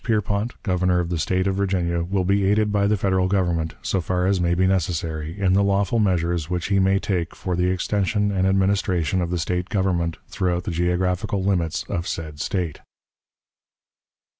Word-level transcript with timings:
Pierpont, 0.03 0.53
Governor 0.63 0.99
of 0.99 1.09
the 1.09 1.19
State 1.19 1.45
of 1.45 1.53
Virginia, 1.53 2.01
will 2.01 2.25
be 2.25 2.43
aided 2.43 2.71
by 2.71 2.87
the 2.87 2.97
Federal 2.97 3.27
Government, 3.27 3.75
so 3.83 4.01
far 4.01 4.25
as 4.25 4.41
may 4.41 4.55
be 4.55 4.65
necessary, 4.65 5.39
in 5.39 5.53
the 5.53 5.61
lawful 5.61 5.99
measures 5.99 6.49
which 6.49 6.69
he 6.69 6.79
may 6.79 6.97
take 6.97 7.35
for 7.35 7.55
the 7.55 7.69
extension 7.69 8.31
and 8.31 8.47
administration 8.47 9.21
of 9.21 9.29
the 9.29 9.37
State 9.37 9.69
government 9.69 10.17
throughout 10.27 10.63
the 10.63 10.71
geographical 10.71 11.43
limits 11.43 11.83
of 11.83 12.07
said 12.07 12.39
State." 12.39 12.79